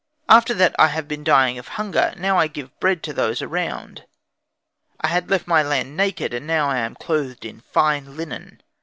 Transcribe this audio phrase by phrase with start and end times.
[0.27, 4.03] After that I had been dying of hunger, now I give bread to those around.
[4.99, 8.63] I had left my land naked, and now I am clothed in fine linen.